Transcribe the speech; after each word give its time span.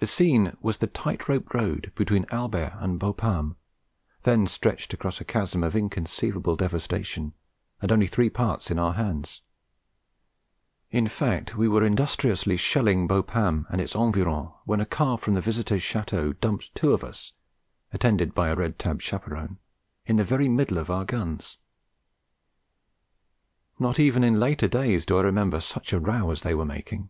The 0.00 0.06
scene 0.06 0.54
was 0.60 0.76
the 0.76 0.86
tight 0.86 1.30
rope 1.30 1.54
road 1.54 1.92
between 1.94 2.26
Albert 2.30 2.74
and 2.76 3.00
Bapaume, 3.00 3.56
then 4.24 4.46
stretched 4.46 4.92
across 4.92 5.18
a 5.18 5.24
chasm 5.24 5.64
of 5.64 5.74
inconceivable 5.74 6.56
devastation, 6.56 7.32
and 7.80 7.90
only 7.90 8.06
three 8.06 8.28
parts 8.28 8.70
in 8.70 8.78
our 8.78 8.92
hands; 8.92 9.40
in 10.90 11.08
fact 11.08 11.56
we 11.56 11.68
were 11.68 11.82
industriously 11.82 12.58
shelling 12.58 13.08
Bapaume 13.08 13.64
and 13.70 13.80
its 13.80 13.94
environs 13.94 14.52
when 14.66 14.78
a 14.78 14.84
car 14.84 15.16
from 15.16 15.32
the 15.32 15.40
Visitors' 15.40 15.80
Château 15.80 16.38
dumped 16.38 16.74
two 16.74 16.92
of 16.92 17.02
us, 17.02 17.32
attended 17.94 18.34
by 18.34 18.50
a 18.50 18.56
red 18.56 18.78
tabbed 18.78 19.00
chaperon, 19.00 19.56
in 20.04 20.16
the 20.16 20.22
very 20.22 20.50
middle 20.50 20.76
of 20.76 20.90
our 20.90 21.06
guns. 21.06 21.56
Not 23.78 23.98
even 23.98 24.22
in 24.22 24.38
later 24.38 24.68
days 24.68 25.06
do 25.06 25.16
I 25.16 25.22
remember 25.22 25.60
such 25.60 25.94
a 25.94 25.98
row 25.98 26.30
as 26.30 26.42
they 26.42 26.54
were 26.54 26.66
making. 26.66 27.08